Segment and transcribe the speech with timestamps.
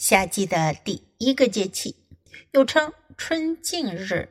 [0.00, 1.94] 夏季的第一个节气，
[2.52, 4.30] 又称春尽日。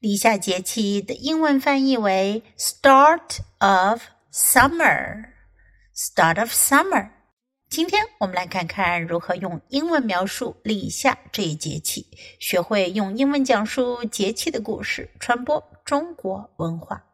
[0.00, 5.26] 立夏节气的英文翻译为 “Start of Summer”。
[5.94, 7.10] Start of Summer。
[7.68, 12.08] 今天我们来看看如何用英文描述立夏这一节气，
[12.40, 17.04] 学会用英文讲述节气的故事，传播中国文化。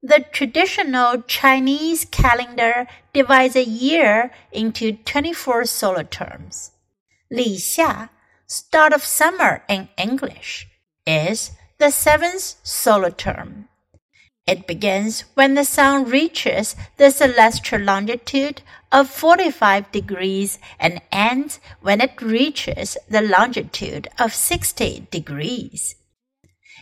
[0.00, 6.68] The traditional Chinese calendar divides a year into twenty-four solar terms.
[7.32, 8.10] 立夏,
[8.46, 10.66] start of summer in English,
[11.06, 13.68] is the seventh solar term.
[14.46, 22.02] It begins when the sun reaches the celestial longitude of 45 degrees and ends when
[22.02, 25.94] it reaches the longitude of 60 degrees.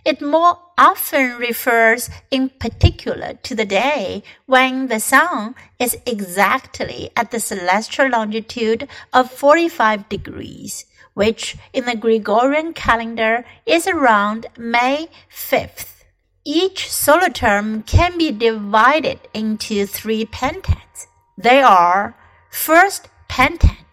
[0.04, 7.30] It more often refers in particular to the day when the sun is exactly at
[7.30, 16.04] the celestial longitude of 45 degrees, which in the Gregorian calendar is around May 5th.
[16.44, 21.06] Each solar term can be divided into three pentads.
[21.36, 22.16] They are
[22.50, 23.84] first pentad,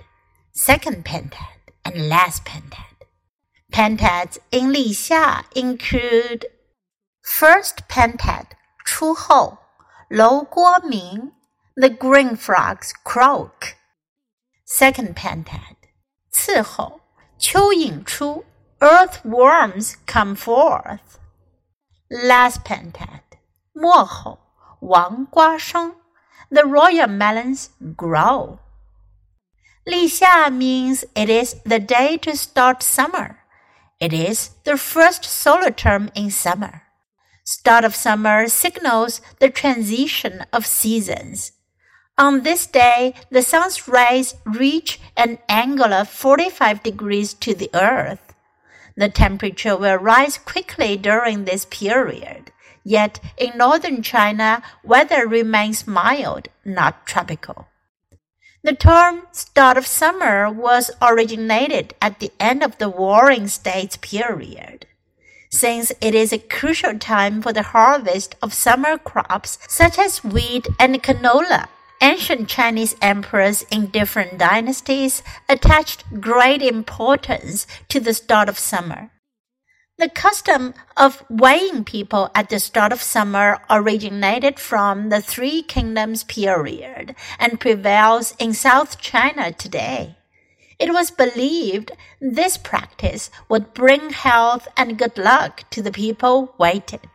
[0.54, 2.87] second pentad, and last pentad.
[3.72, 6.50] Pentads in 立夏 include
[7.22, 8.46] first pentad
[8.84, 9.60] 初候
[10.10, 11.34] 蝼蝈鸣
[11.76, 13.76] the green frogs croak.
[14.66, 15.76] Second pentad
[16.32, 17.02] 次候
[17.40, 18.46] 蚯蚓出
[18.80, 21.20] earthworms come forth.
[22.10, 23.22] Last pentad
[23.74, 24.40] 末候
[24.80, 25.96] 王瓜生
[26.50, 28.60] the royal melons grow.
[29.86, 33.38] Li Xia means it is the day to start summer.
[34.00, 36.84] It is the first solar term in summer.
[37.44, 41.54] Start of summer signals the transition of seasons.
[42.16, 48.34] On this day, the sun's rays reach an angle of 45 degrees to the earth.
[48.96, 52.52] The temperature will rise quickly during this period.
[52.84, 57.68] Yet in northern China, weather remains mild, not tropical.
[58.64, 64.88] The term start of summer was originated at the end of the Warring States period.
[65.50, 70.68] Since it is a crucial time for the harvest of summer crops such as wheat
[70.80, 71.68] and canola,
[72.02, 79.12] ancient Chinese emperors in different dynasties attached great importance to the start of summer.
[80.00, 86.24] The custom of weighing people at the start of summer originated from the Three Kingdoms
[86.24, 90.16] period and prevails in South China today.
[90.78, 97.10] It was believed this practice would bring health and good luck to the people weighted.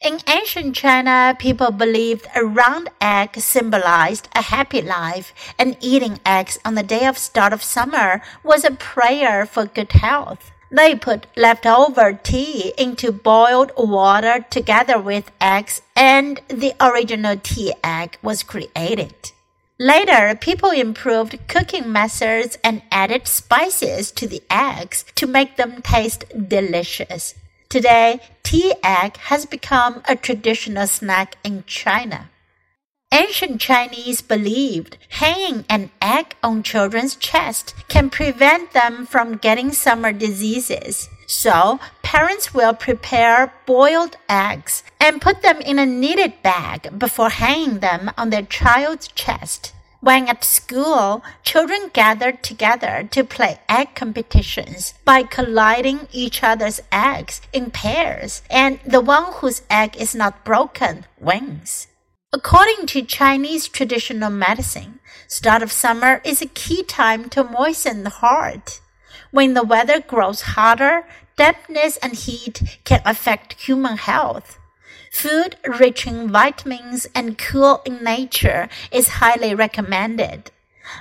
[0.00, 6.58] In ancient China, people believed a round egg symbolized a happy life, and eating eggs
[6.64, 10.52] on the day of start of summer was a prayer for good health.
[10.74, 18.18] They put leftover tea into boiled water together with eggs, and the original tea egg
[18.22, 19.14] was created.
[19.78, 26.24] Later, people improved cooking methods and added spices to the eggs to make them taste
[26.48, 27.36] delicious.
[27.68, 32.30] Today, tea egg has become a traditional snack in China.
[33.14, 40.12] Ancient Chinese believed hanging an egg on children's chest can prevent them from getting summer
[40.12, 41.08] diseases.
[41.28, 47.78] So, parents will prepare boiled eggs and put them in a knitted bag before hanging
[47.78, 49.72] them on their child's chest.
[50.00, 57.40] When at school, children gathered together to play egg competitions by colliding each other's eggs
[57.52, 61.86] in pairs, and the one whose egg is not broken wins.
[62.34, 64.98] According to Chinese traditional medicine,
[65.28, 68.80] start of summer is a key time to moisten the heart.
[69.30, 74.58] When the weather grows hotter, dampness and heat can affect human health.
[75.12, 80.50] Food rich in vitamins and cool in nature is highly recommended.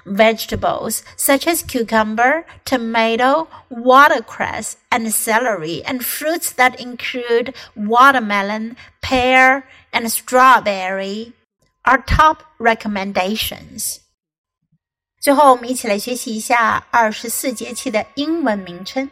[0.06, 10.11] Vegetables such as cucumber, tomato, watercress, and celery, and fruits that include watermelon, pear, and
[10.11, 11.33] strawberry
[11.83, 14.01] are top recommendations.
[15.21, 19.11] 最后，我们一起来学习一下二十四节气的英文名称：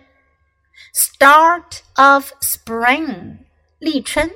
[0.94, 3.38] Start of Spring，
[3.78, 4.31] 立春；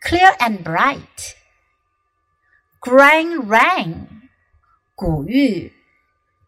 [0.00, 4.08] ；clear and bright，grain rain，
[4.94, 5.72] 谷雨。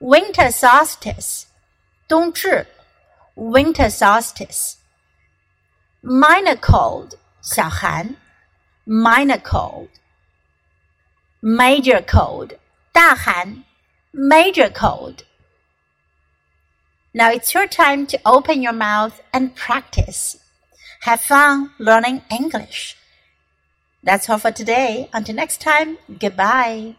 [0.00, 1.44] Winter solstice,
[2.08, 2.66] 冬至。
[3.36, 4.74] Winter solstice.
[6.02, 8.16] Minor cold, 小寒。
[8.84, 9.88] Minor cold.
[11.40, 12.58] Major cold.
[12.94, 13.64] 大寒
[14.12, 15.24] ，major cold。
[17.12, 20.36] now it's your time to open your mouth and practice.
[21.02, 22.96] Have fun learning English.
[24.02, 25.08] That's all for today.
[25.12, 26.96] Until next time, goodbye.